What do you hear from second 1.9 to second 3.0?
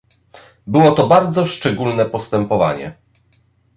postępowanie